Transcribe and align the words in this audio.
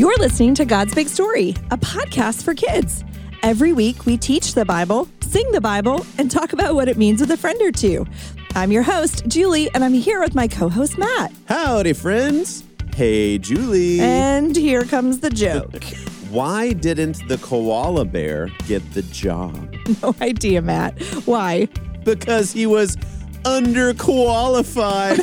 You're 0.00 0.16
listening 0.16 0.54
to 0.54 0.64
God's 0.64 0.94
Big 0.94 1.08
Story, 1.08 1.50
a 1.70 1.76
podcast 1.76 2.42
for 2.42 2.54
kids. 2.54 3.04
Every 3.42 3.74
week, 3.74 4.06
we 4.06 4.16
teach 4.16 4.54
the 4.54 4.64
Bible, 4.64 5.06
sing 5.20 5.52
the 5.52 5.60
Bible, 5.60 6.06
and 6.16 6.30
talk 6.30 6.54
about 6.54 6.74
what 6.74 6.88
it 6.88 6.96
means 6.96 7.20
with 7.20 7.30
a 7.32 7.36
friend 7.36 7.60
or 7.60 7.70
two. 7.70 8.06
I'm 8.54 8.72
your 8.72 8.82
host, 8.82 9.26
Julie, 9.26 9.68
and 9.74 9.84
I'm 9.84 9.92
here 9.92 10.18
with 10.18 10.34
my 10.34 10.48
co 10.48 10.70
host, 10.70 10.96
Matt. 10.96 11.34
Howdy, 11.48 11.92
friends. 11.92 12.64
Hey, 12.94 13.36
Julie. 13.36 14.00
And 14.00 14.56
here 14.56 14.84
comes 14.84 15.20
the 15.20 15.28
joke. 15.28 15.84
Why 16.30 16.72
didn't 16.72 17.28
the 17.28 17.36
koala 17.36 18.06
bear 18.06 18.48
get 18.66 18.94
the 18.94 19.02
job? 19.02 19.76
No 20.02 20.14
idea, 20.22 20.62
Matt. 20.62 20.98
Why? 21.26 21.68
Because 22.04 22.52
he 22.52 22.64
was 22.64 22.96
underqualified. 23.44 25.20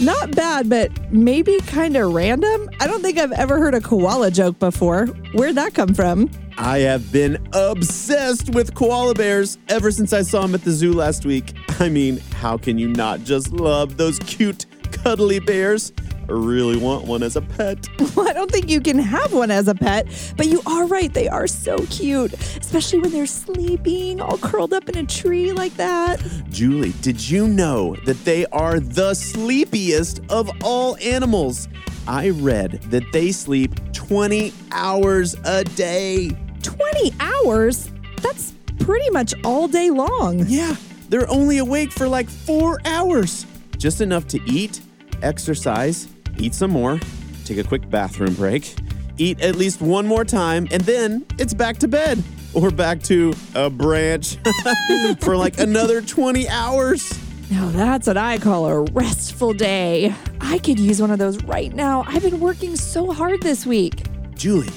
Not 0.04 0.34
bad, 0.34 0.68
but 0.68 0.90
maybe 1.12 1.58
kind 1.66 1.96
of 1.96 2.12
random. 2.12 2.70
I 2.80 2.86
don't 2.86 3.02
think 3.02 3.18
I've 3.18 3.32
ever 3.32 3.58
heard 3.58 3.74
a 3.74 3.80
koala 3.80 4.30
joke 4.30 4.58
before. 4.58 5.06
Where'd 5.34 5.56
that 5.56 5.74
come 5.74 5.94
from? 5.94 6.30
I 6.56 6.78
have 6.80 7.10
been 7.10 7.38
obsessed 7.52 8.54
with 8.54 8.74
koala 8.74 9.14
bears 9.14 9.58
ever 9.68 9.90
since 9.90 10.12
I 10.12 10.22
saw 10.22 10.42
them 10.42 10.54
at 10.54 10.62
the 10.62 10.72
zoo 10.72 10.92
last 10.92 11.24
week. 11.24 11.54
I 11.80 11.88
mean, 11.88 12.18
how 12.34 12.56
can 12.58 12.78
you 12.78 12.88
not 12.88 13.24
just 13.24 13.50
love 13.52 13.96
those 13.96 14.18
cute, 14.20 14.66
cuddly 14.92 15.40
bears? 15.40 15.92
Really 16.30 16.76
want 16.76 17.06
one 17.06 17.22
as 17.22 17.36
a 17.36 17.42
pet. 17.42 17.88
Well, 18.16 18.28
I 18.28 18.32
don't 18.32 18.50
think 18.50 18.68
you 18.68 18.80
can 18.80 18.98
have 18.98 19.32
one 19.32 19.50
as 19.50 19.68
a 19.68 19.74
pet, 19.74 20.06
but 20.36 20.46
you 20.46 20.60
are 20.66 20.86
right. 20.86 21.12
They 21.12 21.28
are 21.28 21.46
so 21.46 21.78
cute, 21.90 22.32
especially 22.34 22.98
when 22.98 23.12
they're 23.12 23.24
sleeping 23.26 24.20
all 24.20 24.36
curled 24.36 24.72
up 24.72 24.88
in 24.88 24.98
a 24.98 25.06
tree 25.06 25.52
like 25.52 25.74
that. 25.76 26.20
Julie, 26.50 26.92
did 27.02 27.30
you 27.30 27.46
know 27.46 27.94
that 28.04 28.24
they 28.24 28.46
are 28.46 28.80
the 28.80 29.14
sleepiest 29.14 30.20
of 30.28 30.50
all 30.64 30.96
animals? 30.98 31.68
I 32.08 32.30
read 32.30 32.82
that 32.90 33.04
they 33.12 33.30
sleep 33.32 33.70
20 33.92 34.52
hours 34.72 35.36
a 35.44 35.62
day. 35.64 36.30
20 36.62 37.14
hours? 37.20 37.90
That's 38.22 38.52
pretty 38.80 39.08
much 39.10 39.34
all 39.44 39.68
day 39.68 39.90
long. 39.90 40.44
Yeah, 40.48 40.74
they're 41.08 41.30
only 41.30 41.58
awake 41.58 41.92
for 41.92 42.08
like 42.08 42.28
four 42.28 42.80
hours. 42.84 43.46
Just 43.78 44.00
enough 44.00 44.26
to 44.28 44.40
eat, 44.46 44.80
exercise, 45.22 46.08
eat 46.40 46.54
some 46.54 46.70
more, 46.70 46.98
take 47.44 47.58
a 47.58 47.64
quick 47.64 47.88
bathroom 47.90 48.34
break, 48.34 48.74
eat 49.18 49.40
at 49.40 49.56
least 49.56 49.80
one 49.80 50.06
more 50.06 50.24
time, 50.24 50.66
and 50.70 50.82
then 50.82 51.24
it's 51.38 51.54
back 51.54 51.78
to 51.78 51.88
bed 51.88 52.22
or 52.54 52.70
back 52.70 53.02
to 53.04 53.32
a 53.54 53.70
branch 53.70 54.38
for 55.20 55.36
like 55.36 55.58
another 55.58 56.00
20 56.00 56.48
hours. 56.48 57.12
Now 57.50 57.68
that's 57.70 58.06
what 58.06 58.16
I 58.16 58.38
call 58.38 58.66
a 58.66 58.82
restful 58.92 59.52
day. 59.52 60.14
I 60.40 60.58
could 60.58 60.78
use 60.78 61.00
one 61.00 61.10
of 61.10 61.18
those 61.18 61.42
right 61.44 61.74
now. 61.74 62.04
I've 62.06 62.22
been 62.22 62.40
working 62.40 62.76
so 62.76 63.12
hard 63.12 63.42
this 63.42 63.66
week. 63.66 64.04
Julie, 64.34 64.72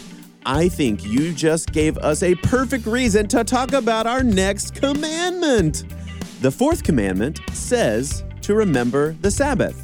I 0.45 0.69
think 0.69 1.05
you 1.05 1.33
just 1.33 1.71
gave 1.71 1.97
us 1.99 2.23
a 2.23 2.35
perfect 2.35 2.85
reason 2.85 3.27
to 3.29 3.43
talk 3.43 3.73
about 3.73 4.07
our 4.07 4.23
next 4.23 4.75
commandment. 4.75 5.85
The 6.41 6.51
fourth 6.51 6.83
commandment 6.83 7.39
says 7.53 8.23
to 8.41 8.55
remember 8.55 9.13
the 9.21 9.31
Sabbath. 9.31 9.82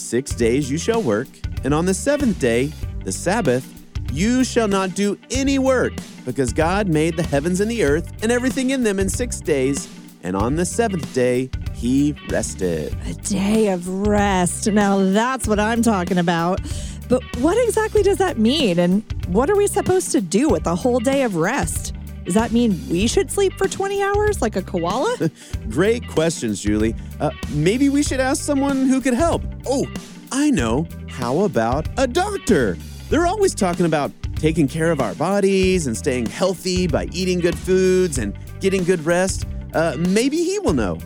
Six 0.00 0.34
days 0.34 0.68
you 0.68 0.78
shall 0.78 1.02
work, 1.02 1.28
and 1.62 1.72
on 1.72 1.84
the 1.84 1.94
seventh 1.94 2.40
day, 2.40 2.72
the 3.04 3.12
Sabbath, 3.12 3.64
you 4.12 4.42
shall 4.42 4.66
not 4.66 4.94
do 4.96 5.16
any 5.30 5.58
work, 5.60 5.92
because 6.24 6.52
God 6.52 6.88
made 6.88 7.16
the 7.16 7.22
heavens 7.22 7.60
and 7.60 7.70
the 7.70 7.84
earth 7.84 8.10
and 8.22 8.32
everything 8.32 8.70
in 8.70 8.82
them 8.82 8.98
in 8.98 9.08
six 9.08 9.40
days, 9.40 9.88
and 10.24 10.34
on 10.34 10.56
the 10.56 10.64
seventh 10.64 11.14
day, 11.14 11.48
he 11.74 12.16
rested. 12.28 12.96
A 13.06 13.14
day 13.14 13.68
of 13.68 13.86
rest. 13.88 14.66
Now 14.66 14.98
that's 14.98 15.46
what 15.46 15.60
I'm 15.60 15.82
talking 15.82 16.18
about. 16.18 16.60
But 17.08 17.22
what 17.36 17.56
exactly 17.68 18.02
does 18.02 18.18
that 18.18 18.38
mean? 18.38 18.78
And 18.78 19.04
what 19.28 19.48
are 19.48 19.56
we 19.56 19.66
supposed 19.66 20.12
to 20.12 20.20
do 20.20 20.48
with 20.48 20.66
a 20.66 20.74
whole 20.74 20.98
day 20.98 21.22
of 21.22 21.36
rest? 21.36 21.94
Does 22.24 22.34
that 22.34 22.52
mean 22.52 22.78
we 22.88 23.06
should 23.06 23.30
sleep 23.30 23.54
for 23.54 23.66
20 23.68 24.02
hours 24.02 24.42
like 24.42 24.56
a 24.56 24.62
koala? 24.62 25.30
Great 25.70 26.06
questions, 26.08 26.60
Julie. 26.60 26.94
Uh, 27.18 27.30
maybe 27.50 27.88
we 27.88 28.02
should 28.02 28.20
ask 28.20 28.42
someone 28.42 28.86
who 28.86 29.00
could 29.00 29.14
help. 29.14 29.42
Oh, 29.66 29.86
I 30.30 30.50
know. 30.50 30.86
How 31.08 31.40
about 31.40 31.88
a 31.98 32.06
doctor? 32.06 32.76
They're 33.08 33.26
always 33.26 33.54
talking 33.54 33.86
about 33.86 34.12
taking 34.36 34.68
care 34.68 34.90
of 34.90 35.00
our 35.00 35.14
bodies 35.14 35.86
and 35.86 35.96
staying 35.96 36.26
healthy 36.26 36.86
by 36.86 37.06
eating 37.12 37.40
good 37.40 37.58
foods 37.58 38.18
and 38.18 38.36
getting 38.60 38.84
good 38.84 39.04
rest. 39.04 39.46
Uh, 39.74 39.96
maybe 39.98 40.38
he 40.38 40.58
will 40.60 40.72
know. 40.72 40.98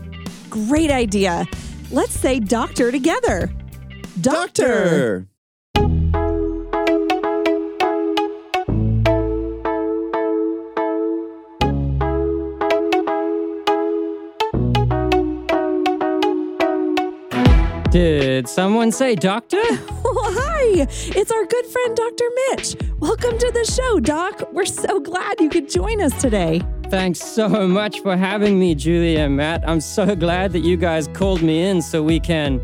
Great 0.49 0.91
idea. 0.91 1.45
Let's 1.91 2.13
say 2.13 2.39
doctor 2.39 2.91
together. 2.91 3.51
Doctor. 4.21 5.27
Did 17.95 18.49
someone 18.49 18.91
say 18.91 19.15
doctor? 19.15 19.61
Well, 20.03 20.33
hi. 20.33 20.85
It's 20.89 21.31
our 21.31 21.45
good 21.45 21.65
friend, 21.65 21.95
Dr. 21.95 22.25
Mitch. 22.35 22.75
Welcome 22.99 23.37
to 23.37 23.51
the 23.53 23.65
show, 23.65 23.99
Doc. 23.99 24.51
We're 24.51 24.65
so 24.65 24.99
glad 24.99 25.39
you 25.39 25.49
could 25.49 25.69
join 25.69 26.01
us 26.01 26.19
today. 26.21 26.61
Thanks 26.89 27.21
so 27.21 27.47
much 27.67 28.01
for 28.01 28.15
having 28.17 28.59
me, 28.59 28.75
Julie 28.75 29.17
and 29.17 29.35
Matt. 29.37 29.67
I'm 29.67 29.81
so 29.81 30.13
glad 30.15 30.51
that 30.53 30.59
you 30.59 30.77
guys 30.77 31.07
called 31.07 31.41
me 31.41 31.63
in 31.63 31.81
so 31.81 32.03
we 32.03 32.19
can 32.19 32.61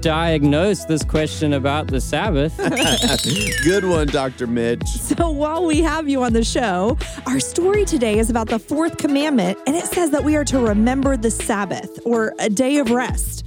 diagnose 0.00 0.84
this 0.84 1.04
question 1.04 1.52
about 1.52 1.86
the 1.86 2.00
Sabbath. 2.00 2.56
Good 3.64 3.84
one, 3.84 4.08
Dr. 4.08 4.46
Mitch. 4.46 4.86
So, 4.86 5.30
while 5.30 5.64
we 5.64 5.80
have 5.82 6.08
you 6.08 6.22
on 6.24 6.32
the 6.32 6.44
show, 6.44 6.98
our 7.26 7.40
story 7.40 7.84
today 7.84 8.18
is 8.18 8.30
about 8.30 8.48
the 8.48 8.58
fourth 8.58 8.98
commandment, 8.98 9.58
and 9.66 9.76
it 9.76 9.86
says 9.86 10.10
that 10.10 10.24
we 10.24 10.34
are 10.36 10.44
to 10.46 10.58
remember 10.58 11.16
the 11.16 11.30
Sabbath 11.30 12.00
or 12.04 12.34
a 12.40 12.50
day 12.50 12.78
of 12.78 12.90
rest. 12.90 13.44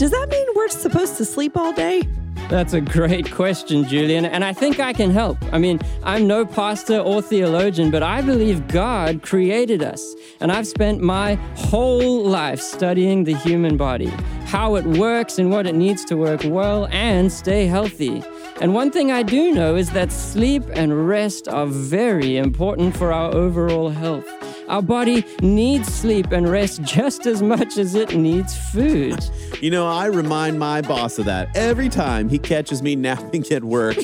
Does 0.00 0.12
that 0.12 0.30
mean 0.30 0.46
we're 0.56 0.68
supposed 0.70 1.18
to 1.18 1.26
sleep 1.26 1.58
all 1.58 1.74
day? 1.74 2.08
That's 2.48 2.72
a 2.72 2.80
great 2.80 3.30
question, 3.30 3.84
Julian, 3.86 4.24
and 4.24 4.42
I 4.42 4.54
think 4.54 4.80
I 4.80 4.94
can 4.94 5.10
help. 5.10 5.36
I 5.52 5.58
mean, 5.58 5.78
I'm 6.02 6.26
no 6.26 6.46
pastor 6.46 7.00
or 7.00 7.20
theologian, 7.20 7.90
but 7.90 8.02
I 8.02 8.22
believe 8.22 8.66
God 8.66 9.20
created 9.20 9.82
us, 9.82 10.14
and 10.40 10.50
I've 10.50 10.66
spent 10.66 11.02
my 11.02 11.34
whole 11.54 12.24
life 12.24 12.62
studying 12.62 13.24
the 13.24 13.34
human 13.34 13.76
body, 13.76 14.10
how 14.46 14.76
it 14.76 14.86
works 14.86 15.38
and 15.38 15.50
what 15.50 15.66
it 15.66 15.74
needs 15.74 16.06
to 16.06 16.16
work 16.16 16.40
well 16.44 16.86
and 16.86 17.30
stay 17.30 17.66
healthy. 17.66 18.22
And 18.62 18.72
one 18.72 18.90
thing 18.90 19.12
I 19.12 19.22
do 19.22 19.52
know 19.52 19.76
is 19.76 19.90
that 19.90 20.10
sleep 20.10 20.62
and 20.72 21.06
rest 21.06 21.46
are 21.46 21.66
very 21.66 22.38
important 22.38 22.96
for 22.96 23.12
our 23.12 23.34
overall 23.34 23.90
health. 23.90 24.39
Our 24.70 24.82
body 24.82 25.24
needs 25.42 25.92
sleep 25.92 26.30
and 26.30 26.48
rest 26.48 26.82
just 26.82 27.26
as 27.26 27.42
much 27.42 27.76
as 27.76 27.96
it 27.96 28.14
needs 28.14 28.56
food. 28.70 29.18
You 29.60 29.72
know, 29.72 29.88
I 29.88 30.06
remind 30.06 30.60
my 30.60 30.80
boss 30.80 31.18
of 31.18 31.24
that 31.24 31.56
every 31.56 31.88
time 31.88 32.28
he 32.28 32.38
catches 32.38 32.80
me 32.80 32.94
napping 33.10 33.44
at 33.50 33.64
work, 33.64 33.96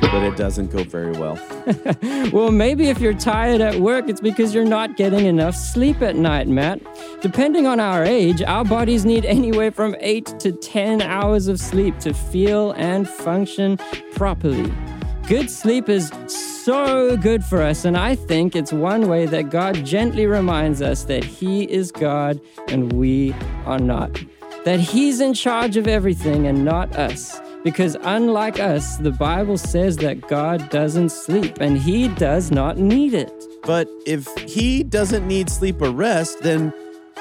but 0.00 0.22
it 0.24 0.36
doesn't 0.36 0.72
go 0.72 0.82
very 0.82 1.12
well. 1.12 1.38
well, 2.32 2.50
maybe 2.50 2.88
if 2.88 3.00
you're 3.00 3.14
tired 3.14 3.60
at 3.60 3.80
work, 3.80 4.08
it's 4.08 4.20
because 4.20 4.52
you're 4.52 4.64
not 4.64 4.96
getting 4.96 5.26
enough 5.26 5.54
sleep 5.54 6.02
at 6.02 6.16
night, 6.16 6.48
Matt. 6.48 6.80
Depending 7.20 7.68
on 7.68 7.78
our 7.78 8.04
age, 8.04 8.42
our 8.42 8.64
bodies 8.64 9.04
need 9.04 9.24
anywhere 9.24 9.70
from 9.70 9.94
8 10.00 10.40
to 10.40 10.50
10 10.50 11.02
hours 11.02 11.46
of 11.46 11.60
sleep 11.60 12.00
to 12.00 12.12
feel 12.12 12.72
and 12.72 13.08
function 13.08 13.78
properly. 14.16 14.72
Good 15.28 15.48
sleep 15.48 15.88
is 15.88 16.10
so 16.64 17.16
good 17.16 17.44
for 17.44 17.62
us, 17.62 17.84
and 17.84 17.96
I 17.96 18.14
think 18.14 18.54
it's 18.54 18.72
one 18.72 19.08
way 19.08 19.26
that 19.26 19.50
God 19.50 19.84
gently 19.84 20.26
reminds 20.26 20.82
us 20.82 21.04
that 21.04 21.24
He 21.24 21.62
is 21.64 21.90
God 21.90 22.40
and 22.68 22.92
we 22.92 23.34
are 23.64 23.78
not. 23.78 24.20
That 24.64 24.80
He's 24.80 25.20
in 25.20 25.34
charge 25.34 25.76
of 25.76 25.86
everything 25.86 26.46
and 26.46 26.64
not 26.64 26.94
us. 26.96 27.40
Because 27.64 27.96
unlike 28.02 28.58
us, 28.58 28.96
the 28.98 29.10
Bible 29.10 29.58
says 29.58 29.96
that 29.98 30.20
God 30.28 30.70
doesn't 30.70 31.10
sleep 31.10 31.60
and 31.60 31.78
He 31.78 32.08
does 32.08 32.50
not 32.50 32.78
need 32.78 33.14
it. 33.14 33.32
But 33.62 33.88
if 34.06 34.26
He 34.38 34.82
doesn't 34.82 35.26
need 35.26 35.50
sleep 35.50 35.80
or 35.80 35.90
rest, 35.90 36.42
then 36.42 36.72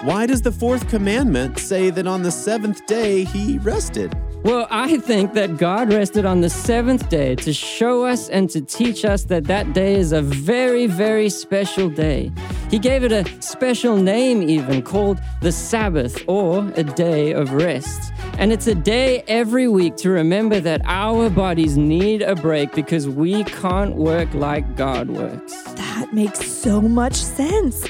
why 0.01 0.25
does 0.25 0.41
the 0.41 0.51
fourth 0.51 0.87
commandment 0.89 1.59
say 1.59 1.89
that 1.89 2.07
on 2.07 2.23
the 2.23 2.31
seventh 2.31 2.85
day 2.85 3.23
He 3.25 3.57
rested? 3.59 4.15
Well, 4.41 4.67
I 4.71 4.97
think 4.99 5.33
that 5.33 5.57
God 5.57 5.91
rested 5.91 6.25
on 6.25 6.39
the 6.39 6.49
seventh 6.49 7.09
day 7.09 7.35
to 7.35 7.51
show 7.51 8.05
us 8.05 8.29
and 8.29 8.49
to 8.51 8.61
teach 8.61 9.03
us 9.03 9.25
that 9.25 9.43
that 9.45 9.73
day 9.73 9.95
is 9.95 10.13
a 10.13 10.21
very, 10.21 10.87
very 10.87 11.29
special 11.29 11.89
day. 11.89 12.31
He 12.71 12.79
gave 12.79 13.03
it 13.03 13.11
a 13.11 13.25
special 13.41 13.97
name, 13.97 14.41
even 14.41 14.81
called 14.81 15.19
the 15.41 15.51
Sabbath 15.51 16.23
or 16.27 16.71
a 16.75 16.83
day 16.83 17.33
of 17.33 17.51
rest. 17.51 18.13
And 18.37 18.53
it's 18.53 18.67
a 18.67 18.75
day 18.75 19.23
every 19.27 19.67
week 19.67 19.97
to 19.97 20.09
remember 20.09 20.61
that 20.61 20.81
our 20.85 21.29
bodies 21.29 21.75
need 21.75 22.21
a 22.21 22.35
break 22.35 22.73
because 22.73 23.09
we 23.09 23.43
can't 23.43 23.95
work 23.95 24.33
like 24.33 24.77
God 24.77 25.09
works. 25.09 25.63
That 25.73 26.13
makes 26.13 26.49
so 26.49 26.79
much 26.79 27.15
sense 27.15 27.85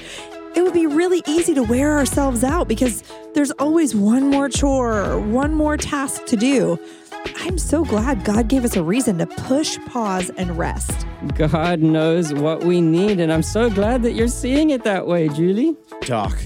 it 0.70 0.74
would 0.74 0.80
be 0.82 0.96
really 0.96 1.24
easy 1.26 1.56
to 1.56 1.64
wear 1.64 1.98
ourselves 1.98 2.44
out 2.44 2.68
because 2.68 3.02
there's 3.34 3.50
always 3.52 3.96
one 3.96 4.30
more 4.30 4.48
chore 4.48 5.20
one 5.20 5.52
more 5.52 5.76
task 5.78 6.28
to 6.28 6.36
do. 6.36 6.78
I'm 7.38 7.58
so 7.58 7.84
glad 7.84 8.24
God 8.24 8.50
gave 8.50 8.64
us 8.64 8.76
a 8.76 8.84
reason 8.84 9.18
to 9.18 9.26
push, 9.26 9.80
pause, 9.88 10.30
and 10.38 10.56
rest. 10.60 11.08
God 11.36 11.80
knows 11.80 12.36
what 12.36 12.64
we 12.64 12.82
need, 12.82 13.20
and 13.20 13.34
I'm 13.34 13.42
so 13.42 13.72
glad 13.72 14.04
that 14.04 14.12
you're 14.12 14.28
seeing 14.28 14.70
it 14.70 14.84
that 14.84 15.08
way, 15.08 15.28
Julie. 15.30 15.76
Doc, 16.02 16.38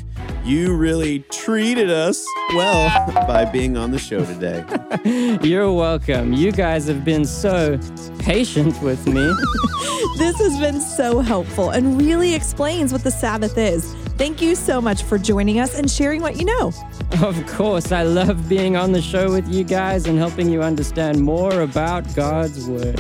you 0.44 0.76
really 0.76 1.20
treated 1.32 1.90
us 1.90 2.26
well 2.50 3.12
by 3.28 3.46
being 3.46 3.78
on 3.78 3.92
the 3.92 3.98
show 3.98 4.26
today. 4.26 4.66
You're 5.48 5.72
welcome. 5.72 6.34
You 6.34 6.52
guys 6.52 6.88
have 6.88 7.06
been 7.06 7.26
so 7.26 7.80
patient 8.20 8.82
with 8.82 9.06
me. 9.08 9.14
this 10.18 10.38
has 10.40 10.60
been 10.60 10.82
so 10.82 11.20
helpful 11.20 11.70
and 11.70 12.02
really 12.02 12.34
explains 12.34 12.92
what 12.92 13.04
the 13.04 13.12
Sabbath 13.12 13.58
is. 13.58 13.94
Thank 14.18 14.42
you 14.42 14.56
so 14.56 14.82
much 14.82 15.04
for 15.04 15.18
joining 15.18 15.60
us 15.60 15.78
and 15.78 15.90
sharing 15.90 16.22
what 16.22 16.36
you 16.36 16.46
know. 16.46 16.72
Of 17.22 17.46
course, 17.48 17.92
I 17.92 18.04
love 18.04 18.50
being 18.50 18.76
on 18.76 18.92
the 18.92 19.02
show 19.02 19.32
with 19.32 19.52
you 19.52 19.64
guys 19.64 20.06
and 20.08 20.18
helping 20.18 20.50
you 20.50 20.62
understand 20.62 21.22
more 21.22 21.62
about 21.62 22.14
God's 22.16 22.68
Word. 22.68 23.00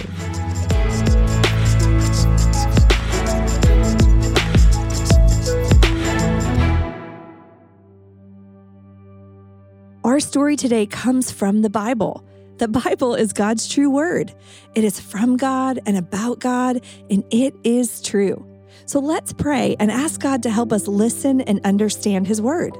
Our 10.13 10.19
story 10.19 10.55
today 10.55 10.85
comes 10.85 11.31
from 11.31 11.63
the 11.63 11.71
Bible. 11.71 12.23
The 12.59 12.67
Bible 12.67 13.15
is 13.15 13.33
God's 13.33 13.67
true 13.67 13.89
word. 13.89 14.31
It 14.75 14.83
is 14.83 14.99
from 14.99 15.37
God 15.37 15.79
and 15.87 15.97
about 15.97 16.37
God, 16.37 16.85
and 17.09 17.23
it 17.31 17.55
is 17.63 17.99
true. 17.99 18.45
So 18.85 18.99
let's 18.99 19.33
pray 19.33 19.75
and 19.79 19.89
ask 19.89 20.21
God 20.21 20.43
to 20.43 20.51
help 20.51 20.71
us 20.71 20.87
listen 20.87 21.41
and 21.41 21.59
understand 21.65 22.27
His 22.27 22.39
word. 22.39 22.77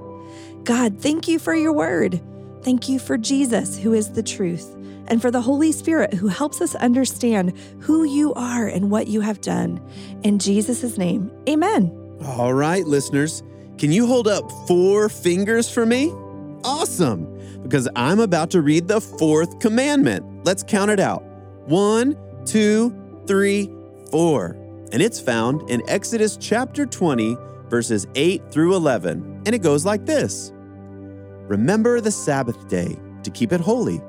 God, 0.63 1.01
thank 1.01 1.27
you 1.27 1.39
for 1.39 1.55
your 1.55 1.73
word. 1.73 2.21
Thank 2.61 2.87
you 2.87 2.99
for 2.99 3.17
Jesus, 3.17 3.79
who 3.79 3.93
is 3.93 4.11
the 4.11 4.21
truth, 4.21 4.71
and 5.07 5.19
for 5.19 5.31
the 5.31 5.41
Holy 5.41 5.71
Spirit, 5.71 6.13
who 6.13 6.27
helps 6.27 6.61
us 6.61 6.75
understand 6.75 7.57
who 7.79 8.03
you 8.03 8.31
are 8.35 8.67
and 8.67 8.91
what 8.91 9.07
you 9.07 9.21
have 9.21 9.41
done. 9.41 9.81
In 10.21 10.37
Jesus' 10.37 10.99
name, 10.99 11.31
amen. 11.49 11.91
All 12.23 12.53
right, 12.53 12.85
listeners, 12.85 13.41
can 13.79 13.91
you 13.91 14.05
hold 14.05 14.27
up 14.27 14.51
four 14.67 15.09
fingers 15.09 15.67
for 15.67 15.83
me? 15.83 16.13
Awesome 16.63 17.61
because 17.63 17.87
I'm 17.95 18.19
about 18.19 18.51
to 18.51 18.61
read 18.61 18.87
the 18.87 19.01
fourth 19.01 19.59
commandment. 19.59 20.45
Let's 20.45 20.63
count 20.63 20.91
it 20.91 20.99
out 20.99 21.23
one, 21.65 22.17
two, 22.45 22.95
three, 23.27 23.69
four. 24.11 24.57
And 24.91 25.01
it's 25.01 25.19
found 25.19 25.69
in 25.69 25.81
Exodus 25.89 26.37
chapter 26.37 26.85
20, 26.85 27.37
verses 27.69 28.05
8 28.15 28.51
through 28.51 28.75
11. 28.75 29.41
And 29.45 29.55
it 29.55 29.63
goes 29.63 29.85
like 29.85 30.05
this 30.05 30.51
Remember 30.53 31.99
the 31.99 32.11
Sabbath 32.11 32.67
day 32.67 32.97
to 33.23 33.31
keep 33.31 33.51
it 33.51 33.59
holy. 33.59 34.01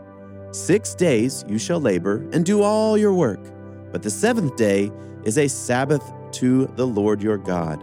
Six 0.52 0.94
days 0.94 1.44
you 1.48 1.58
shall 1.58 1.80
labor 1.80 2.28
and 2.32 2.44
do 2.44 2.62
all 2.62 2.96
your 2.96 3.12
work, 3.12 3.40
but 3.92 4.02
the 4.02 4.10
seventh 4.10 4.56
day 4.56 4.90
is 5.24 5.38
a 5.38 5.48
Sabbath 5.48 6.12
to 6.32 6.66
the 6.76 6.86
Lord 6.86 7.22
your 7.22 7.38
God. 7.38 7.82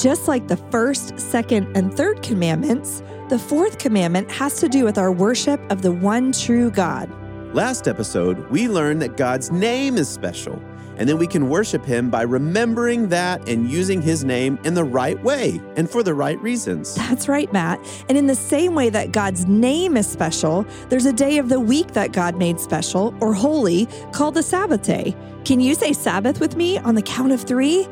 Just 0.00 0.28
like 0.28 0.48
the 0.48 0.56
first, 0.56 1.20
second, 1.20 1.76
and 1.76 1.94
third 1.94 2.22
commandments, 2.22 3.02
the 3.28 3.38
fourth 3.38 3.76
commandment 3.76 4.30
has 4.30 4.58
to 4.60 4.68
do 4.68 4.82
with 4.82 4.96
our 4.96 5.12
worship 5.12 5.60
of 5.70 5.82
the 5.82 5.92
one 5.92 6.32
true 6.32 6.70
God. 6.70 7.10
Last 7.54 7.86
episode, 7.86 8.48
we 8.48 8.66
learned 8.66 9.02
that 9.02 9.18
God's 9.18 9.50
name 9.50 9.98
is 9.98 10.08
special, 10.08 10.54
and 10.96 11.06
then 11.06 11.18
we 11.18 11.26
can 11.26 11.50
worship 11.50 11.84
Him 11.84 12.08
by 12.08 12.22
remembering 12.22 13.10
that 13.10 13.46
and 13.46 13.70
using 13.70 14.00
His 14.00 14.24
name 14.24 14.58
in 14.64 14.72
the 14.72 14.84
right 14.84 15.22
way 15.22 15.60
and 15.76 15.90
for 15.90 16.02
the 16.02 16.14
right 16.14 16.40
reasons. 16.40 16.94
That's 16.94 17.28
right, 17.28 17.52
Matt. 17.52 17.78
And 18.08 18.16
in 18.16 18.26
the 18.26 18.34
same 18.34 18.74
way 18.74 18.88
that 18.88 19.12
God's 19.12 19.44
name 19.44 19.98
is 19.98 20.06
special, 20.06 20.64
there's 20.88 21.04
a 21.04 21.12
day 21.12 21.36
of 21.36 21.50
the 21.50 21.60
week 21.60 21.88
that 21.88 22.12
God 22.12 22.36
made 22.36 22.58
special 22.58 23.14
or 23.20 23.34
holy 23.34 23.84
called 24.12 24.32
the 24.32 24.42
Sabbath 24.42 24.82
day. 24.82 25.14
Can 25.44 25.60
you 25.60 25.74
say 25.74 25.92
Sabbath 25.92 26.40
with 26.40 26.56
me 26.56 26.78
on 26.78 26.94
the 26.94 27.02
count 27.02 27.32
of 27.32 27.42
three? 27.42 27.84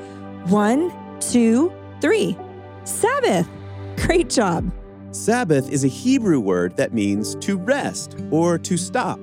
One, 0.47 0.91
two, 1.21 1.71
three. 2.01 2.37
Sabbath. 2.85 3.49
Great 3.97 4.31
job. 4.31 4.73
Sabbath 5.11 5.71
is 5.71 5.85
a 5.85 5.89
Hebrew 5.89 6.41
word 6.41 6.77
that 6.77 6.93
means 6.93 7.35
to 7.37 7.57
rest 7.57 8.17
or 8.31 8.59
to 8.59 8.77
stop. 8.77 9.19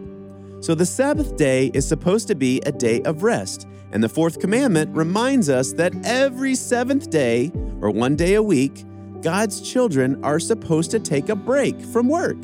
So 0.62 0.74
the 0.74 0.86
Sabbath 0.86 1.38
day 1.38 1.67
is 1.74 1.88
supposed 1.88 2.27
to 2.27 2.36
be 2.36 2.60
a 2.62 2.72
day 2.72 3.01
of 3.03 3.24
rest. 3.24 3.67
And 3.91 4.03
the 4.03 4.10
fourth 4.10 4.39
commandment 4.39 4.96
reminds 4.96 5.50
us 5.50 5.74
that 5.74 5.94
every 6.03 6.55
seventh 6.55 7.10
day, 7.10 7.51
or 7.82 7.91
one 7.91 8.15
day 8.15 8.34
a 8.34 8.44
week, 8.44 8.84
God's 9.22 9.62
children 9.62 10.24
are 10.24 10.39
supposed 10.39 10.91
to 10.91 11.00
take 11.00 11.29
a 11.29 11.36
break 11.36 11.79
from 11.79 12.08
work. 12.08 12.38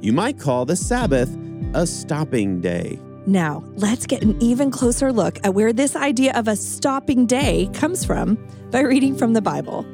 You 0.00 0.12
might 0.12 0.38
call 0.38 0.64
the 0.64 0.76
Sabbath 0.76 1.34
a 1.74 1.86
stopping 1.86 2.60
day. 2.60 2.98
Now, 3.26 3.62
let's 3.74 4.06
get 4.06 4.22
an 4.22 4.40
even 4.42 4.70
closer 4.70 5.12
look 5.12 5.38
at 5.44 5.54
where 5.54 5.72
this 5.72 5.94
idea 5.94 6.32
of 6.34 6.48
a 6.48 6.56
stopping 6.56 7.26
day 7.26 7.70
comes 7.72 8.04
from 8.04 8.36
by 8.70 8.80
reading 8.80 9.16
from 9.16 9.32
the 9.32 9.42
Bible. 9.42 9.86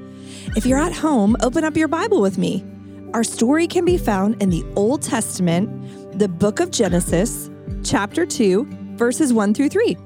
If 0.56 0.64
you're 0.64 0.78
at 0.78 0.94
home, 0.94 1.36
open 1.42 1.62
up 1.62 1.76
your 1.76 1.88
Bible 1.88 2.22
with 2.22 2.38
me. 2.38 2.64
Our 3.12 3.24
story 3.24 3.66
can 3.66 3.84
be 3.84 3.98
found 3.98 4.42
in 4.42 4.48
the 4.48 4.64
Old 4.76 5.02
Testament, 5.02 6.18
the 6.18 6.28
book 6.28 6.58
of 6.58 6.70
Genesis, 6.70 7.50
chapter 7.84 8.24
2, 8.24 8.66
verses 8.96 9.32
1 9.32 9.52
through 9.52 9.68
3. 9.68 9.96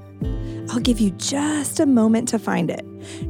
I'll 0.71 0.81
give 0.81 0.99
you 0.99 1.11
just 1.13 1.79
a 1.79 1.87
moment 1.87 2.29
to 2.31 2.39
find 2.39 2.71
it. 2.71 2.85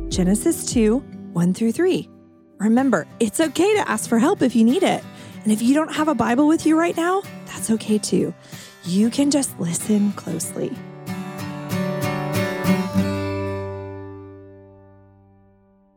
Genesis 0.08 0.72
2, 0.72 0.98
1 0.98 1.54
through 1.54 1.72
3. 1.72 2.08
Remember, 2.58 3.06
it's 3.20 3.40
okay 3.40 3.74
to 3.74 3.88
ask 3.90 4.08
for 4.08 4.18
help 4.18 4.40
if 4.40 4.54
you 4.54 4.64
need 4.64 4.82
it. 4.82 5.04
And 5.42 5.52
if 5.52 5.60
you 5.60 5.74
don't 5.74 5.92
have 5.92 6.08
a 6.08 6.14
Bible 6.14 6.46
with 6.46 6.64
you 6.64 6.78
right 6.78 6.96
now, 6.96 7.22
that's 7.46 7.70
okay 7.70 7.98
too. 7.98 8.32
You 8.84 9.10
can 9.10 9.30
just 9.30 9.58
listen 9.60 10.12
closely. 10.12 10.76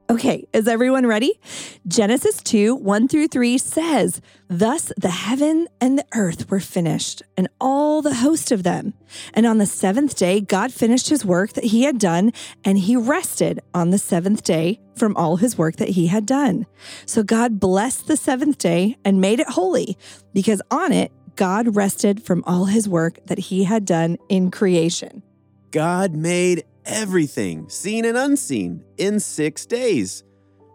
Okay, 0.08 0.48
is 0.54 0.68
everyone 0.68 1.08
ready? 1.08 1.40
Genesis 1.88 2.42
2 2.44 2.76
1 2.76 3.08
through 3.08 3.28
3 3.28 3.58
says, 3.58 4.22
Thus 4.48 4.94
the 4.98 5.10
heaven 5.10 5.68
and 5.82 5.98
the 5.98 6.06
earth 6.14 6.50
were 6.50 6.60
finished, 6.60 7.24
and 7.36 7.48
all 7.60 8.04
the 8.04 8.14
host 8.14 8.52
of 8.52 8.62
them. 8.62 8.94
And 9.34 9.48
on 9.48 9.58
the 9.58 9.66
seventh 9.66 10.16
day, 10.16 10.40
God 10.40 10.72
finished 10.72 11.10
his 11.10 11.26
work 11.26 11.54
that 11.54 11.66
he 11.66 11.84
had 11.84 11.98
done, 11.98 12.34
and 12.64 12.78
he 12.78 12.96
rested 12.96 13.62
on 13.74 13.90
the 13.90 13.98
seventh 13.98 14.44
day 14.44 14.80
from 14.96 15.18
all 15.18 15.38
his 15.38 15.58
work 15.58 15.78
that 15.78 15.90
he 15.90 16.08
had 16.08 16.28
done. 16.28 16.68
So 17.08 17.24
God 17.24 17.60
blessed 17.60 18.06
the 18.08 18.16
seventh 18.16 18.60
day 18.60 18.96
and 19.04 19.20
made 19.20 19.40
it 19.40 19.50
holy, 19.50 19.98
because 20.34 20.62
on 20.70 20.92
it, 20.92 21.12
God 21.36 21.76
rested 21.76 22.24
from 22.24 22.44
all 22.46 22.66
his 22.66 22.88
work 22.88 23.20
that 23.26 23.40
he 23.40 23.66
had 23.66 23.86
done 23.86 24.18
in 24.30 24.52
creation. 24.52 25.24
God 25.72 26.14
made 26.14 26.64
everything, 26.86 27.68
seen 27.70 28.06
and 28.06 28.18
unseen, 28.18 28.84
in 28.98 29.20
six 29.20 29.66
days. 29.66 30.24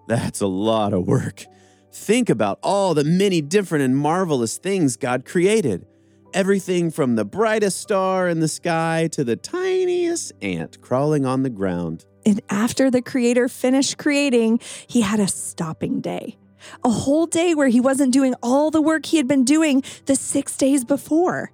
That's 0.08 0.40
a 0.40 0.46
lot 0.46 0.92
of 0.92 1.06
work. 1.06 1.46
Think 1.92 2.28
about 2.28 2.58
all 2.62 2.94
the 2.94 3.04
many 3.04 3.40
different 3.40 3.84
and 3.84 3.96
marvelous 3.96 4.58
things 4.58 4.96
God 4.96 5.24
created. 5.24 5.86
Everything 6.32 6.90
from 6.90 7.16
the 7.16 7.24
brightest 7.24 7.80
star 7.80 8.28
in 8.28 8.40
the 8.40 8.48
sky 8.48 9.08
to 9.12 9.24
the 9.24 9.36
tiniest 9.36 10.32
ant 10.42 10.80
crawling 10.80 11.26
on 11.26 11.42
the 11.42 11.50
ground. 11.50 12.06
And 12.24 12.40
after 12.50 12.90
the 12.90 13.02
creator 13.02 13.48
finished 13.48 13.98
creating, 13.98 14.60
he 14.86 15.00
had 15.00 15.18
a 15.20 15.26
stopping 15.26 16.00
day. 16.00 16.36
A 16.84 16.90
whole 16.90 17.26
day 17.26 17.54
where 17.54 17.68
he 17.68 17.80
wasn't 17.80 18.12
doing 18.12 18.34
all 18.42 18.70
the 18.70 18.82
work 18.82 19.06
he 19.06 19.16
had 19.16 19.28
been 19.28 19.44
doing 19.44 19.82
the 20.06 20.16
six 20.16 20.56
days 20.56 20.84
before. 20.84 21.52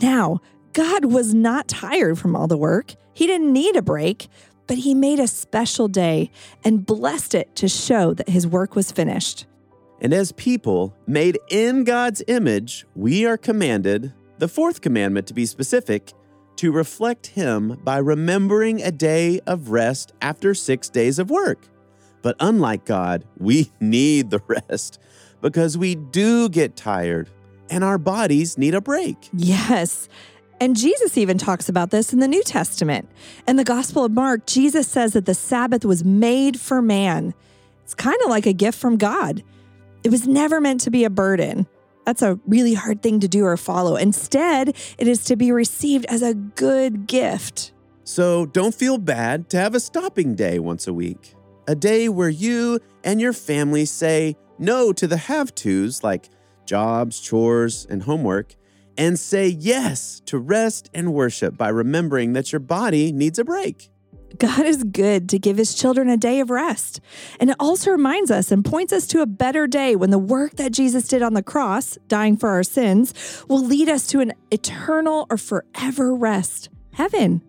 Now, 0.00 0.40
God 0.72 1.06
was 1.06 1.34
not 1.34 1.68
tired 1.68 2.18
from 2.18 2.36
all 2.36 2.46
the 2.46 2.56
work. 2.56 2.94
He 3.14 3.26
didn't 3.26 3.52
need 3.52 3.76
a 3.76 3.82
break, 3.82 4.28
but 4.66 4.78
he 4.78 4.94
made 4.94 5.18
a 5.18 5.26
special 5.26 5.88
day 5.88 6.30
and 6.64 6.86
blessed 6.86 7.34
it 7.34 7.56
to 7.56 7.68
show 7.68 8.14
that 8.14 8.28
his 8.28 8.46
work 8.46 8.76
was 8.76 8.92
finished. 8.92 9.46
And 10.00 10.12
as 10.12 10.30
people 10.32 10.94
made 11.06 11.38
in 11.48 11.84
God's 11.84 12.22
image, 12.28 12.86
we 12.94 13.26
are 13.26 13.36
commanded, 13.36 14.12
the 14.38 14.46
fourth 14.46 14.80
commandment 14.80 15.26
to 15.26 15.34
be 15.34 15.46
specific, 15.46 16.12
to 16.58 16.72
reflect 16.72 17.28
Him 17.28 17.78
by 17.84 17.98
remembering 17.98 18.82
a 18.82 18.90
day 18.90 19.40
of 19.46 19.70
rest 19.70 20.12
after 20.20 20.54
six 20.54 20.88
days 20.88 21.18
of 21.18 21.30
work. 21.30 21.68
But 22.22 22.36
unlike 22.40 22.84
God, 22.84 23.24
we 23.38 23.70
need 23.80 24.30
the 24.30 24.42
rest 24.46 24.98
because 25.40 25.78
we 25.78 25.94
do 25.94 26.48
get 26.48 26.76
tired 26.76 27.30
and 27.70 27.84
our 27.84 27.98
bodies 27.98 28.58
need 28.58 28.74
a 28.74 28.80
break. 28.80 29.16
Yes. 29.32 30.08
And 30.60 30.76
Jesus 30.76 31.16
even 31.16 31.38
talks 31.38 31.68
about 31.68 31.90
this 31.90 32.12
in 32.12 32.18
the 32.18 32.26
New 32.26 32.42
Testament. 32.42 33.08
In 33.46 33.56
the 33.56 33.64
Gospel 33.64 34.04
of 34.04 34.12
Mark, 34.12 34.46
Jesus 34.46 34.88
says 34.88 35.12
that 35.12 35.26
the 35.26 35.34
Sabbath 35.34 35.84
was 35.84 36.04
made 36.04 36.58
for 36.58 36.82
man. 36.82 37.34
It's 37.84 37.94
kind 37.94 38.18
of 38.24 38.30
like 38.30 38.46
a 38.46 38.52
gift 38.52 38.78
from 38.78 38.96
God. 38.96 39.44
It 40.02 40.10
was 40.10 40.26
never 40.26 40.60
meant 40.60 40.80
to 40.82 40.90
be 40.90 41.04
a 41.04 41.10
burden. 41.10 41.66
That's 42.04 42.22
a 42.22 42.40
really 42.46 42.74
hard 42.74 43.02
thing 43.02 43.20
to 43.20 43.28
do 43.28 43.44
or 43.44 43.56
follow. 43.56 43.96
Instead, 43.96 44.70
it 44.96 45.06
is 45.06 45.24
to 45.26 45.36
be 45.36 45.52
received 45.52 46.06
as 46.06 46.22
a 46.22 46.34
good 46.34 47.06
gift. 47.06 47.72
So 48.04 48.46
don't 48.46 48.74
feel 48.74 48.96
bad 48.96 49.50
to 49.50 49.58
have 49.58 49.74
a 49.74 49.80
stopping 49.80 50.34
day 50.34 50.58
once 50.58 50.86
a 50.86 50.94
week, 50.94 51.34
a 51.68 51.76
day 51.76 52.08
where 52.08 52.30
you 52.30 52.80
and 53.04 53.20
your 53.20 53.32
family 53.32 53.84
say 53.84 54.34
no 54.58 54.92
to 54.92 55.06
the 55.06 55.18
have 55.18 55.54
tos 55.54 56.02
like 56.02 56.30
jobs, 56.64 57.20
chores, 57.20 57.86
and 57.88 58.02
homework 58.02 58.56
and 58.96 59.18
say 59.18 59.46
yes 59.46 60.20
to 60.26 60.38
rest 60.38 60.90
and 60.92 61.14
worship 61.14 61.56
by 61.56 61.68
remembering 61.68 62.32
that 62.32 62.52
your 62.52 62.58
body 62.58 63.12
needs 63.12 63.38
a 63.38 63.44
break. 63.44 63.90
God 64.38 64.66
is 64.66 64.82
good 64.82 65.28
to 65.30 65.38
give 65.38 65.56
his 65.56 65.74
children 65.74 66.08
a 66.08 66.16
day 66.16 66.40
of 66.40 66.50
rest. 66.50 67.00
And 67.40 67.50
it 67.50 67.56
also 67.58 67.90
reminds 67.90 68.30
us 68.30 68.50
and 68.50 68.64
points 68.64 68.92
us 68.92 69.06
to 69.08 69.20
a 69.20 69.26
better 69.26 69.66
day 69.66 69.94
when 69.94 70.10
the 70.10 70.18
work 70.18 70.56
that 70.56 70.72
Jesus 70.72 71.08
did 71.08 71.22
on 71.22 71.34
the 71.34 71.42
cross, 71.42 71.96
dying 72.08 72.36
for 72.36 72.50
our 72.50 72.62
sins, 72.62 73.14
will 73.48 73.64
lead 73.64 73.88
us 73.88 74.06
to 74.08 74.20
an 74.20 74.32
eternal 74.50 75.26
or 75.30 75.38
forever 75.38 76.14
rest, 76.14 76.68
heaven, 76.92 77.42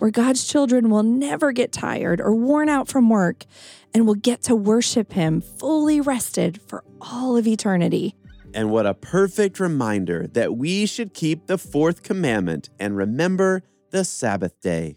where 0.00 0.10
God's 0.10 0.44
children 0.44 0.90
will 0.90 1.02
never 1.02 1.52
get 1.52 1.72
tired 1.72 2.20
or 2.20 2.34
worn 2.34 2.68
out 2.68 2.88
from 2.88 3.10
work 3.10 3.44
and 3.94 4.06
will 4.06 4.14
get 4.14 4.42
to 4.44 4.56
worship 4.56 5.12
him 5.12 5.40
fully 5.40 6.00
rested 6.00 6.60
for 6.62 6.82
all 7.00 7.36
of 7.36 7.46
eternity. 7.46 8.14
And 8.54 8.70
what 8.70 8.86
a 8.86 8.94
perfect 8.94 9.60
reminder 9.60 10.26
that 10.28 10.56
we 10.56 10.86
should 10.86 11.14
keep 11.14 11.46
the 11.46 11.58
fourth 11.58 12.02
commandment 12.02 12.70
and 12.80 12.96
remember 12.96 13.62
the 13.90 14.04
Sabbath 14.04 14.58
day. 14.60 14.96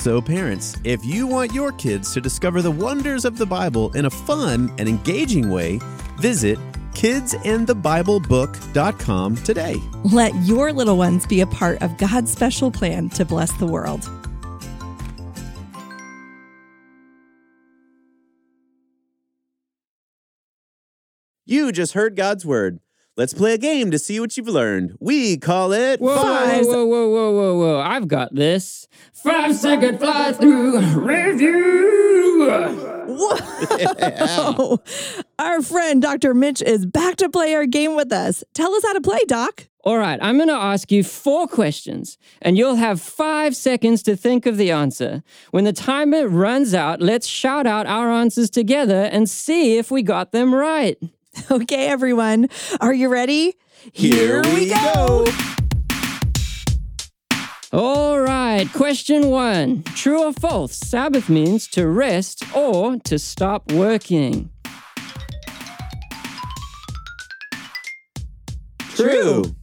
So, 0.00 0.20
parents, 0.22 0.78
if 0.82 1.04
you 1.04 1.26
want 1.26 1.52
your 1.52 1.72
kids 1.72 2.14
to 2.14 2.22
discover 2.22 2.62
the 2.62 2.70
wonders 2.70 3.26
of 3.26 3.36
the 3.36 3.44
Bible 3.44 3.92
in 3.92 4.06
a 4.06 4.10
fun 4.10 4.72
and 4.78 4.88
engaging 4.88 5.50
way, 5.50 5.78
visit 6.16 6.58
kidsinthebiblebook.com 6.94 9.36
today. 9.36 9.76
Let 10.04 10.34
your 10.36 10.72
little 10.72 10.96
ones 10.96 11.26
be 11.26 11.42
a 11.42 11.46
part 11.46 11.82
of 11.82 11.98
God's 11.98 12.32
special 12.32 12.70
plan 12.70 13.10
to 13.10 13.26
bless 13.26 13.52
the 13.52 13.66
world. 13.66 14.08
You 21.44 21.72
just 21.72 21.92
heard 21.92 22.16
God's 22.16 22.46
word. 22.46 22.80
Let's 23.20 23.34
play 23.34 23.52
a 23.52 23.58
game 23.58 23.90
to 23.90 23.98
see 23.98 24.18
what 24.18 24.34
you've 24.38 24.48
learned. 24.48 24.96
We 24.98 25.36
call 25.36 25.74
it 25.74 26.00
Whoa, 26.00 26.16
Five. 26.22 26.64
whoa, 26.64 26.86
whoa, 26.86 27.06
whoa, 27.10 27.30
whoa, 27.32 27.58
whoa! 27.58 27.78
I've 27.78 28.08
got 28.08 28.34
this. 28.34 28.88
Five 29.12 29.54
second 29.54 29.98
fly 29.98 30.32
through 30.32 30.80
review. 30.96 32.48
Whoa! 33.08 34.78
Our 35.38 35.60
friend 35.60 36.00
Dr. 36.00 36.32
Mitch 36.32 36.62
is 36.62 36.86
back 36.86 37.16
to 37.16 37.28
play 37.28 37.54
our 37.54 37.66
game 37.66 37.94
with 37.94 38.10
us. 38.10 38.42
Tell 38.54 38.74
us 38.74 38.82
how 38.84 38.94
to 38.94 39.02
play, 39.02 39.20
Doc. 39.26 39.68
All 39.84 39.98
right, 39.98 40.18
I'm 40.22 40.38
going 40.38 40.48
to 40.48 40.54
ask 40.54 40.90
you 40.90 41.04
four 41.04 41.46
questions, 41.46 42.16
and 42.40 42.56
you'll 42.56 42.76
have 42.76 43.02
five 43.02 43.54
seconds 43.54 44.02
to 44.04 44.16
think 44.16 44.46
of 44.46 44.56
the 44.56 44.70
answer. 44.70 45.22
When 45.50 45.64
the 45.64 45.74
timer 45.74 46.26
runs 46.26 46.72
out, 46.72 47.02
let's 47.02 47.26
shout 47.26 47.66
out 47.66 47.86
our 47.86 48.10
answers 48.10 48.48
together 48.48 49.02
and 49.12 49.28
see 49.28 49.76
if 49.76 49.90
we 49.90 50.02
got 50.02 50.32
them 50.32 50.54
right. 50.54 50.96
Okay, 51.50 51.88
everyone. 51.88 52.48
Are 52.80 52.94
you 52.94 53.08
ready? 53.08 53.56
Here 53.92 54.42
we 54.54 54.68
go. 54.68 55.26
All 57.72 58.20
right, 58.20 58.68
question 58.72 59.28
one 59.28 59.82
True 59.94 60.24
or 60.24 60.32
false? 60.32 60.76
Sabbath 60.76 61.28
means 61.28 61.66
to 61.68 61.86
rest 61.86 62.44
or 62.54 62.96
to 62.98 63.18
stop 63.18 63.72
working. 63.72 64.50
True. 68.94 69.54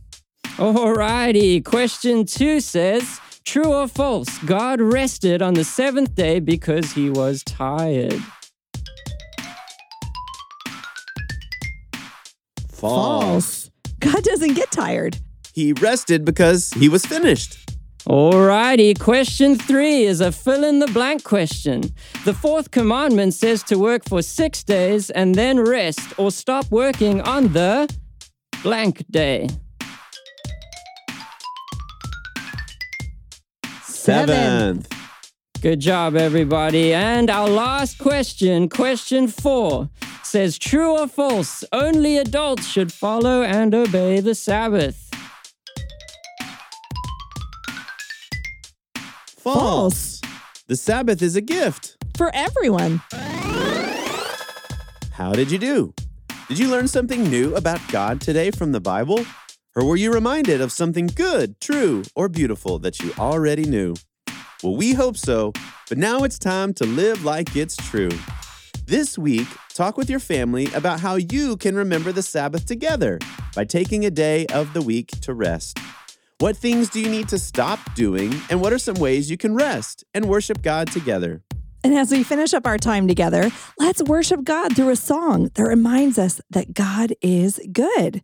All 0.58 0.94
righty, 0.94 1.62
question 1.62 2.26
two 2.26 2.60
says 2.60 3.20
True 3.46 3.74
or 3.74 3.88
false? 3.88 4.38
God 4.40 4.82
rested 4.82 5.42
on 5.42 5.54
the 5.54 5.64
seventh 5.64 6.16
day 6.16 6.40
because 6.40 6.94
he 6.94 7.10
was 7.10 7.44
tired. 7.44 8.22
God 14.00 14.24
doesn't 14.24 14.53
get 14.53 14.72
tired. 14.72 15.17
He 15.53 15.74
rested 15.74 16.24
because 16.24 16.69
he 16.72 16.88
was 16.88 17.05
finished. 17.05 17.67
Alrighty, 18.07 18.98
question 18.98 19.57
three 19.57 20.03
is 20.03 20.22
a 20.22 20.31
fill 20.31 20.63
in 20.63 20.79
the 20.79 20.88
blank 20.88 21.24
question. 21.24 21.84
The 22.24 22.34
fourth 22.34 22.72
commandment 22.72 23.34
says 23.34 23.63
to 23.63 23.77
work 23.77 24.07
for 24.07 24.22
six 24.22 24.63
days 24.63 25.10
and 25.10 25.36
then 25.36 25.60
rest 25.60 26.13
or 26.17 26.31
stop 26.31 26.72
working 26.72 27.19
on 27.22 27.51
the 27.51 27.93
blank 28.63 29.03
day. 29.12 29.50
Seventh. 33.84 34.88
Good 35.62 35.81
job, 35.81 36.15
everybody. 36.15 36.93
And 36.93 37.29
our 37.29 37.50
last 37.50 37.98
question, 37.98 38.69
question 38.69 39.27
four, 39.27 39.89
says 40.38 40.60
true 40.60 40.96
or 41.00 41.08
false, 41.08 41.63
only 41.72 42.15
adults 42.15 42.67
should 42.67 42.94
follow 42.94 43.41
and 43.41 43.74
obey 43.74 44.20
the 44.20 44.36
Sabbath. 44.36 45.10
False. 49.39 50.22
The 50.67 50.75
Sabbath 50.75 51.24
is 51.24 51.36
a 51.36 51.41
gift. 51.41 51.98
For 52.15 52.29
everyone. 52.36 53.01
How 55.12 55.34
did 55.34 55.50
you 55.50 55.58
do? 55.58 55.96
Did 56.48 56.60
you 56.60 56.67
learn 56.70 56.88
something 56.88 57.24
new 57.24 57.56
about 57.56 57.79
God 57.88 58.22
today 58.22 58.51
from 58.51 58.74
the 58.74 58.79
Bible? 58.79 59.25
Or 59.75 59.86
were 59.86 59.96
you 59.96 60.13
reminded 60.13 60.62
of 60.62 60.72
something 60.72 61.08
good, 61.08 61.60
true, 61.60 62.03
or 62.13 62.29
beautiful 62.29 62.77
that 62.77 63.00
you 63.00 63.12
already 63.17 63.65
knew? 63.65 63.96
Well, 64.62 64.75
we 64.75 64.94
hope 64.94 65.17
so, 65.17 65.51
but 65.89 65.98
now 65.98 66.24
it's 66.24 66.38
time 66.38 66.75
to 66.75 66.86
live 66.86 67.25
like 67.25 67.56
it's 67.56 67.75
true. 67.75 68.12
This 68.86 69.17
week, 69.17 69.48
talk 69.77 69.96
with 69.96 70.10
your 70.10 70.19
family 70.19 70.67
about 70.74 71.00
how 71.00 71.15
you 71.15 71.55
can 71.55 71.75
remember 71.75 72.12
the 72.12 72.24
Sabbath 72.24 72.65
together 72.65 73.19
by 73.55 73.63
taking 73.63 74.05
a 74.05 74.10
day 74.10 74.48
of 74.48 74.74
the 74.74 74.81
week 74.81 75.10
to 75.22 75.36
rest. 75.36 75.77
What 76.39 76.57
things 76.57 76.89
do 76.89 77.00
you 77.00 77.07
need 77.07 77.29
to 77.29 77.38
stop 77.38 77.79
doing, 77.93 78.34
and 78.50 78.60
what 78.60 78.74
are 78.74 78.79
some 78.79 78.96
ways 78.96 79.29
you 79.29 79.38
can 79.38 79.53
rest 79.53 80.03
and 80.15 80.25
worship 80.25 80.63
God 80.63 80.91
together? 80.91 81.43
And 81.84 81.93
as 81.93 82.12
we 82.12 82.24
finish 82.24 82.55
up 82.55 82.65
our 82.65 82.79
time 82.79 83.07
together, 83.07 83.51
let's 83.77 84.01
worship 84.01 84.43
God 84.43 84.75
through 84.75 84.89
a 84.89 84.96
song 84.96 85.51
that 85.53 85.63
reminds 85.63 86.17
us 86.17 86.41
that 86.50 86.74
God 86.74 87.13
is 87.22 87.60
good. 87.72 88.24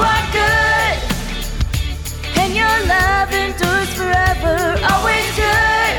Are 0.00 0.26
good, 0.32 0.98
and 2.38 2.54
your 2.54 2.76
love 2.86 3.32
endures 3.32 3.90
forever. 3.94 4.78
Always 4.90 5.28
good, 5.36 5.96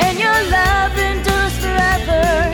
and 0.00 0.18
your 0.18 0.38
love 0.50 0.96
endures 0.98 1.54
forever. 1.58 2.52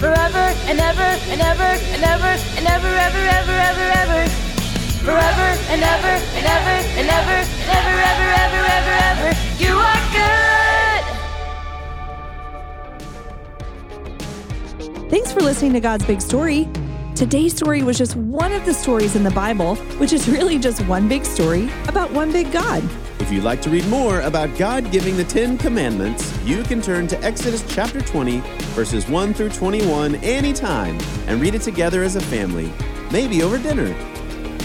Forever 0.00 0.52
and 0.68 0.78
ever 0.78 1.10
and 1.32 1.40
ever 1.40 1.70
and 1.94 2.02
ever 2.04 2.36
and 2.56 2.66
ever, 2.66 2.86
ever, 2.86 3.22
ever, 3.38 3.56
ever, 3.70 3.86
ever. 4.02 4.28
Forever 5.06 5.48
and 5.72 5.82
ever 5.82 6.14
and 6.36 6.46
ever 6.46 6.76
and 6.98 7.08
ever 7.08 7.38
and 7.40 7.70
ever, 7.78 7.96
ever, 8.10 8.28
ever, 8.44 8.62
ever, 8.76 8.94
ever. 9.10 9.30
You 9.58 9.72
are 9.78 10.02
good. 15.00 15.10
Thanks 15.10 15.32
for 15.32 15.40
listening 15.40 15.72
to 15.72 15.80
God's 15.80 16.04
Big 16.04 16.20
Story. 16.20 16.68
Today's 17.16 17.56
story 17.56 17.82
was 17.82 17.96
just 17.96 18.14
one 18.14 18.52
of 18.52 18.66
the 18.66 18.74
stories 18.74 19.16
in 19.16 19.24
the 19.24 19.30
Bible, 19.30 19.76
which 19.96 20.12
is 20.12 20.28
really 20.28 20.58
just 20.58 20.82
one 20.82 21.08
big 21.08 21.24
story 21.24 21.70
about 21.88 22.12
one 22.12 22.30
big 22.30 22.52
God. 22.52 22.84
If 23.20 23.32
you'd 23.32 23.42
like 23.42 23.62
to 23.62 23.70
read 23.70 23.86
more 23.88 24.20
about 24.20 24.54
God 24.58 24.92
giving 24.92 25.16
the 25.16 25.24
Ten 25.24 25.56
Commandments, 25.56 26.30
you 26.44 26.62
can 26.62 26.82
turn 26.82 27.06
to 27.06 27.18
Exodus 27.24 27.64
chapter 27.74 28.02
20, 28.02 28.40
verses 28.74 29.08
1 29.08 29.32
through 29.32 29.48
21 29.48 30.16
anytime 30.16 30.98
and 31.26 31.40
read 31.40 31.54
it 31.54 31.62
together 31.62 32.02
as 32.02 32.16
a 32.16 32.20
family, 32.20 32.70
maybe 33.10 33.42
over 33.42 33.56
dinner. 33.56 33.94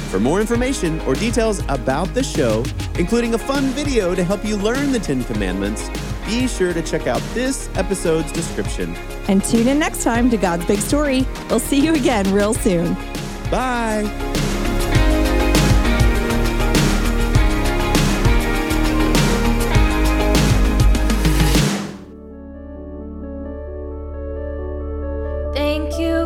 For 0.10 0.20
more 0.20 0.42
information 0.42 1.00
or 1.02 1.16
details 1.16 1.62
about 1.70 2.14
the 2.14 2.22
show, 2.22 2.66
including 3.00 3.34
a 3.34 3.38
fun 3.38 3.68
video 3.68 4.14
to 4.14 4.26
help 4.26 4.44
you 4.44 4.58
learn 4.58 4.92
the 4.92 5.00
Ten 5.00 5.24
Commandments, 5.24 5.90
be 6.32 6.48
sure 6.48 6.74
to 6.74 6.82
check 6.82 7.08
out 7.08 7.22
this 7.34 7.70
episode's 7.76 8.32
description. 8.32 8.96
And 9.28 9.44
tune 9.44 9.68
in 9.68 9.78
next 9.78 10.04
time 10.04 10.30
to 10.30 10.38
God's 10.38 10.66
Big 10.66 10.80
Story. 10.80 11.28
We'll 11.50 11.60
see 11.60 11.80
you 11.80 11.94
again 11.94 12.32
real 12.34 12.54
soon. 12.54 12.94
Bye. 13.52 14.10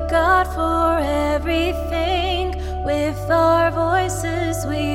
God 0.10 0.48
for 0.48 1.00
everything. 1.04 2.56
With 2.86 3.18
our 3.30 3.72
voices, 3.72 4.66
we 4.68 4.95